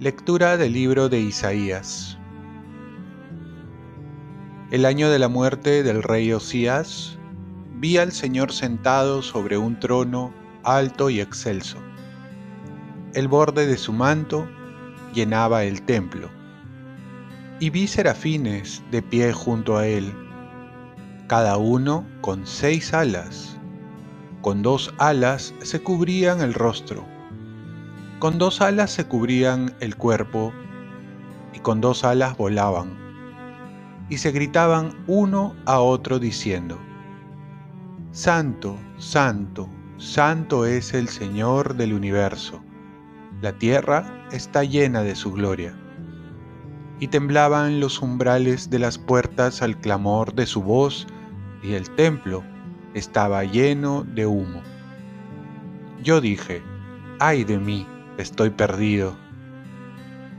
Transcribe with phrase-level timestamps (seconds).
[0.00, 2.16] Lectura del libro de Isaías.
[4.70, 7.18] El año de la muerte del rey Osías,
[7.74, 11.78] vi al Señor sentado sobre un trono alto y excelso.
[13.12, 14.48] El borde de su manto
[15.14, 16.37] llenaba el templo.
[17.60, 20.12] Y vi serafines de pie junto a él,
[21.26, 23.56] cada uno con seis alas.
[24.42, 27.04] Con dos alas se cubrían el rostro
[28.18, 30.52] con dos alas se cubrían el cuerpo
[31.54, 32.96] y con dos alas volaban,
[34.08, 36.80] y se gritaban uno a otro diciendo,
[38.10, 39.68] Santo, Santo,
[39.98, 42.60] Santo es el Señor del universo,
[43.40, 45.76] la tierra está llena de su gloria.
[47.00, 51.06] Y temblaban los umbrales de las puertas al clamor de su voz,
[51.62, 52.42] y el templo
[52.94, 54.62] estaba lleno de humo.
[56.02, 56.62] Yo dije,
[57.20, 57.86] ay de mí,
[58.18, 59.16] estoy perdido.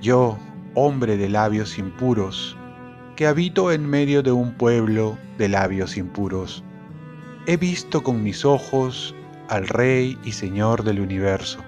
[0.00, 0.38] Yo,
[0.74, 2.56] hombre de labios impuros,
[3.16, 6.62] que habito en medio de un pueblo de labios impuros,
[7.46, 9.14] he visto con mis ojos
[9.48, 11.60] al Rey y Señor del universo.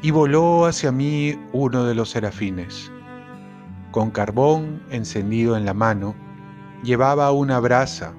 [0.00, 2.90] Y voló hacia mí uno de los serafines.
[3.94, 6.16] Con carbón encendido en la mano,
[6.82, 8.12] llevaba una brasa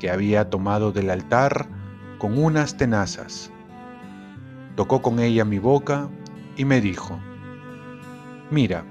[0.00, 1.68] que había tomado del altar
[2.18, 3.52] con unas tenazas
[4.74, 6.08] tocó con ella mi boca
[6.56, 7.20] y me dijo,
[8.50, 8.82] mira,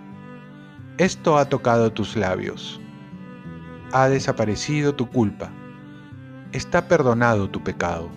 [0.97, 2.79] esto ha tocado tus labios,
[3.91, 5.51] ha desaparecido tu culpa,
[6.53, 8.07] está perdonado tu pecado.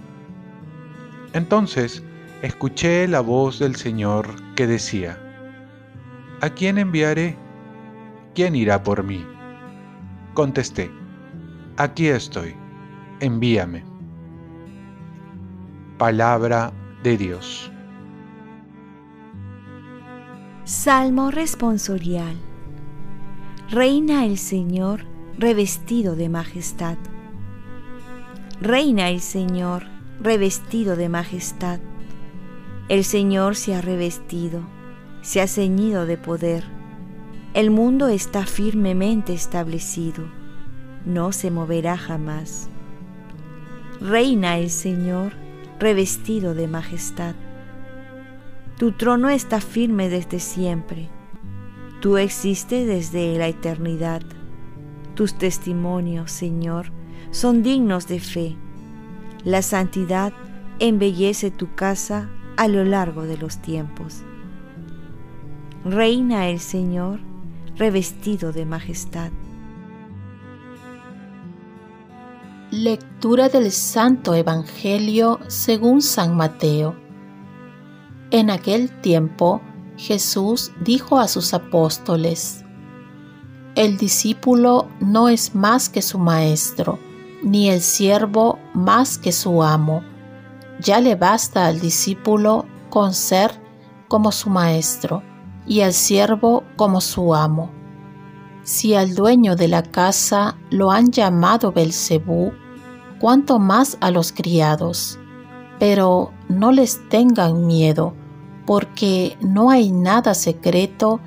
[1.33, 2.05] Entonces
[2.43, 5.19] escuché la voz del Señor que decía,
[6.41, 7.42] ¿A quién enviaré?
[8.35, 9.27] ¿Quién irá por mí?
[10.33, 10.91] Contesté,
[11.77, 12.55] aquí estoy,
[13.21, 13.85] envíame.
[15.99, 16.73] Palabra
[17.03, 17.71] de Dios.
[20.65, 22.35] Salmo responsorial.
[23.71, 25.05] Reina el Señor
[25.39, 26.97] revestido de majestad.
[28.63, 29.85] Reina el Señor
[30.21, 31.81] revestido de majestad.
[32.89, 34.63] El Señor se ha revestido,
[35.21, 36.82] se ha ceñido de poder.
[37.55, 40.25] El mundo está firmemente establecido,
[41.05, 42.71] no se moverá jamás.
[44.01, 45.35] Reina el Señor
[45.79, 47.35] revestido de majestad.
[48.79, 51.11] Tu trono está firme desde siempre.
[52.01, 54.23] Tú existes desde la eternidad.
[55.15, 56.91] Tus testimonios, Señor,
[57.33, 58.57] son dignos de fe.
[59.45, 60.33] La santidad
[60.79, 64.23] embellece tu casa a lo largo de los tiempos.
[65.85, 67.21] Reina el Señor,
[67.77, 69.31] revestido de majestad.
[72.71, 76.97] Lectura del Santo Evangelio según San Mateo.
[78.31, 79.61] En aquel tiempo
[79.97, 82.65] Jesús dijo a sus apóstoles,
[83.75, 86.99] El discípulo no es más que su maestro,
[87.43, 90.03] ni el siervo más que su amo.
[90.81, 93.51] Ya le basta al discípulo con ser
[94.09, 95.23] como su maestro
[95.67, 97.71] y al siervo como su amo.
[98.63, 102.53] Si al dueño de la casa lo han llamado Belcebú,
[103.19, 105.19] cuanto más a los criados.
[105.79, 108.15] Pero no les tengan miedo,
[108.67, 111.21] porque no hay nada secreto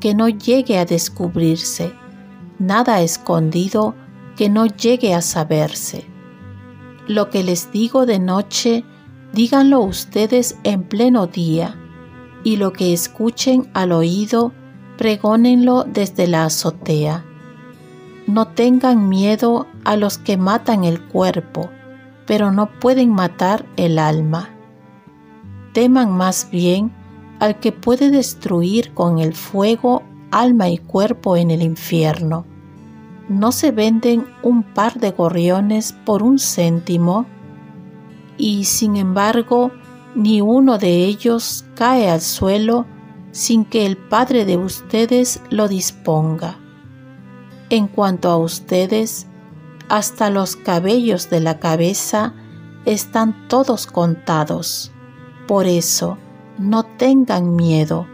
[0.00, 1.92] que no llegue a descubrirse,
[2.58, 3.94] nada escondido
[4.36, 6.06] que no llegue a saberse.
[7.06, 8.84] Lo que les digo de noche,
[9.32, 11.76] díganlo ustedes en pleno día,
[12.44, 14.52] y lo que escuchen al oído,
[14.98, 17.24] pregónenlo desde la azotea.
[18.26, 21.70] No tengan miedo a los que matan el cuerpo,
[22.26, 24.50] pero no pueden matar el alma.
[25.72, 26.92] Teman más bien
[27.40, 32.46] al que puede destruir con el fuego alma y cuerpo en el infierno.
[33.28, 37.26] ¿No se venden un par de gorriones por un céntimo?
[38.36, 39.72] Y sin embargo,
[40.14, 42.86] ni uno de ellos cae al suelo
[43.32, 46.58] sin que el Padre de ustedes lo disponga.
[47.70, 49.26] En cuanto a ustedes,
[49.88, 52.34] hasta los cabellos de la cabeza
[52.84, 54.92] están todos contados.
[55.48, 56.18] Por eso,
[56.58, 58.06] no tengan miedo.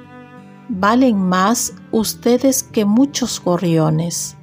[0.68, 4.36] Valen más ustedes que muchos gorriones.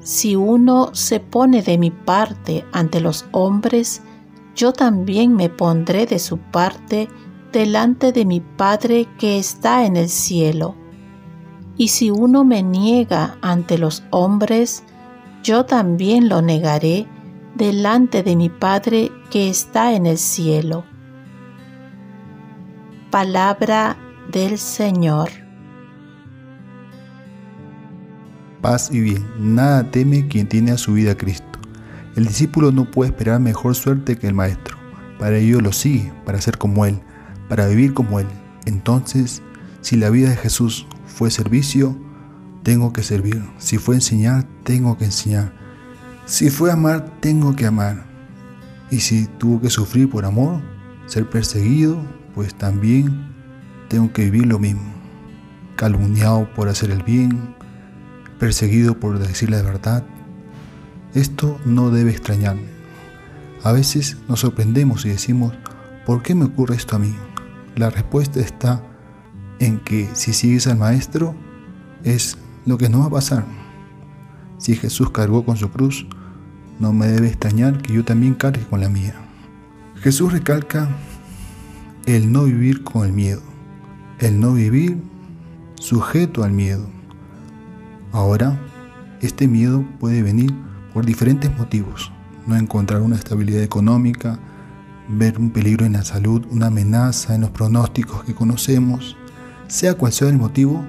[0.00, 4.02] Si uno se pone de mi parte ante los hombres,
[4.56, 7.08] yo también me pondré de su parte
[7.52, 10.74] delante de mi Padre que está en el cielo.
[11.76, 14.82] Y si uno me niega ante los hombres,
[15.42, 17.06] yo también lo negaré
[17.54, 20.84] delante de mi Padre que está en el cielo.
[23.10, 23.96] Palabra
[24.32, 25.28] del Señor.
[28.62, 31.45] Paz y bien, nada teme quien tiene a su vida Cristo.
[32.16, 34.78] El discípulo no puede esperar mejor suerte que el Maestro.
[35.18, 36.98] Para ello lo sigue, para ser como Él,
[37.46, 38.26] para vivir como Él.
[38.64, 39.42] Entonces,
[39.82, 41.94] si la vida de Jesús fue servicio,
[42.62, 43.44] tengo que servir.
[43.58, 45.52] Si fue enseñar, tengo que enseñar.
[46.24, 48.06] Si fue amar, tengo que amar.
[48.90, 50.62] Y si tuvo que sufrir por amor,
[51.04, 52.00] ser perseguido,
[52.34, 53.34] pues también
[53.88, 54.90] tengo que vivir lo mismo.
[55.76, 57.54] Calumniado por hacer el bien,
[58.40, 60.02] perseguido por decir la verdad.
[61.16, 62.68] Esto no debe extrañarme.
[63.62, 65.54] A veces nos sorprendemos y decimos,
[66.04, 67.14] ¿por qué me ocurre esto a mí?
[67.74, 68.82] La respuesta está
[69.58, 71.34] en que si sigues al Maestro,
[72.04, 72.36] es
[72.66, 73.46] lo que nos va a pasar.
[74.58, 76.06] Si Jesús cargó con su cruz,
[76.78, 79.14] no me debe extrañar que yo también cargue con la mía.
[80.02, 80.86] Jesús recalca
[82.04, 83.40] el no vivir con el miedo,
[84.18, 84.98] el no vivir
[85.76, 86.86] sujeto al miedo.
[88.12, 88.60] Ahora,
[89.22, 90.52] este miedo puede venir
[90.96, 92.10] por diferentes motivos.
[92.46, 94.38] No encontrar una estabilidad económica,
[95.10, 99.14] ver un peligro en la salud, una amenaza en los pronósticos que conocemos,
[99.68, 100.86] sea cual sea el motivo,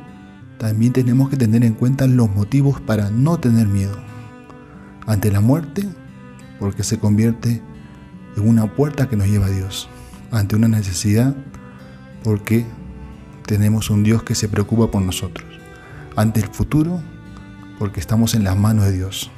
[0.60, 3.98] también tenemos que tener en cuenta los motivos para no tener miedo.
[5.06, 5.86] Ante la muerte,
[6.58, 7.62] porque se convierte
[8.38, 9.90] en una puerta que nos lleva a Dios.
[10.32, 11.36] Ante una necesidad,
[12.24, 12.66] porque
[13.46, 15.46] tenemos un Dios que se preocupa por nosotros.
[16.16, 17.02] Ante el futuro,
[17.78, 19.32] porque estamos en las manos de Dios.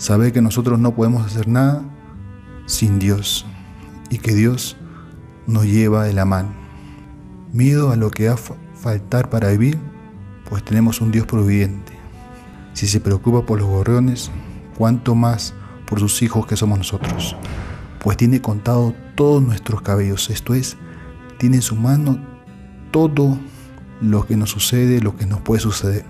[0.00, 1.82] Saber que nosotros no podemos hacer nada
[2.64, 3.44] sin Dios
[4.08, 4.78] y que Dios
[5.46, 6.54] nos lleva de la mano.
[7.52, 8.38] Miedo a lo que va a
[8.74, 9.76] faltar para vivir,
[10.48, 11.92] pues tenemos un Dios providente.
[12.72, 14.30] Si se preocupa por los gorriones,
[14.78, 15.52] cuánto más
[15.86, 17.36] por sus hijos que somos nosotros,
[17.98, 20.78] pues tiene contado todos nuestros cabellos, esto es,
[21.36, 22.18] tiene en su mano
[22.90, 23.36] todo
[24.00, 26.06] lo que nos sucede, lo que nos puede suceder.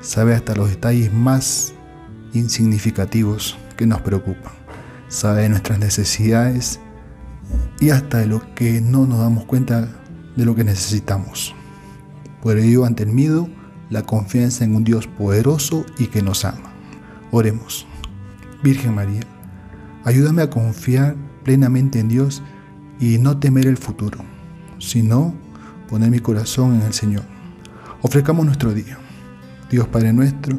[0.00, 1.74] Sabe hasta los detalles más
[2.32, 4.52] insignificativos que nos preocupan.
[5.08, 6.80] Sabe de nuestras necesidades
[7.80, 9.88] y hasta de lo que no nos damos cuenta
[10.36, 11.54] de lo que necesitamos.
[12.42, 13.48] Por ello, ante el miedo,
[13.90, 16.72] la confianza en un Dios poderoso y que nos ama.
[17.30, 17.86] Oremos.
[18.62, 19.22] Virgen María,
[20.04, 22.42] ayúdame a confiar plenamente en Dios
[23.00, 24.18] y no temer el futuro,
[24.78, 25.34] sino
[25.88, 27.22] poner mi corazón en el Señor.
[28.02, 28.98] Ofrezcamos nuestro día.
[29.70, 30.58] Dios Padre nuestro,